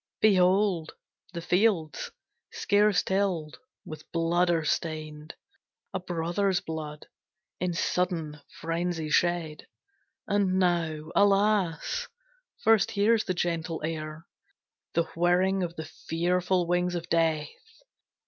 Behold, 0.19 0.93
the 1.31 1.43
fields, 1.43 2.09
scarce 2.51 3.03
tilled, 3.03 3.59
with 3.85 4.11
blood 4.11 4.49
are 4.49 4.65
stained, 4.65 5.35
A 5.93 5.99
brother's 5.99 6.59
blood, 6.59 7.05
in 7.59 7.73
sudden 7.75 8.41
frenzy 8.59 9.11
shed; 9.11 9.67
And 10.27 10.57
now, 10.57 11.11
alas, 11.15 12.07
first 12.63 12.89
hears 12.89 13.25
the 13.25 13.35
gentle 13.35 13.79
air 13.83 14.25
The 14.95 15.03
whirring 15.15 15.61
of 15.61 15.75
the 15.75 15.85
fearful 15.85 16.65
wings 16.65 16.95
of 16.95 17.07
Death. 17.07 17.51